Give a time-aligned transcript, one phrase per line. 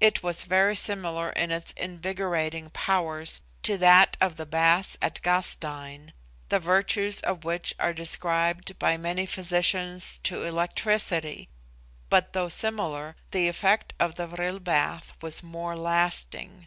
[0.00, 6.12] It was very similar in its invigorating powers to that of the baths at Gastein,
[6.48, 11.48] the virtues of which are ascribed by many physicians to electricity;
[12.08, 16.66] but though similar, the effect of the vril bath was more lasting.